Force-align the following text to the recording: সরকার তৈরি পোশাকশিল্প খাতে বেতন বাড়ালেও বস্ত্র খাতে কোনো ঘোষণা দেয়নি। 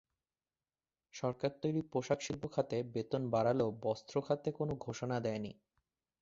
সরকার 1.13 1.51
তৈরি 1.61 1.81
পোশাকশিল্প 1.91 2.43
খাতে 2.53 2.77
বেতন 2.93 3.21
বাড়ালেও 3.33 3.69
বস্ত্র 3.83 4.15
খাতে 4.21 4.49
কোনো 4.59 4.73
ঘোষণা 4.85 5.17
দেয়নি। 5.25 5.51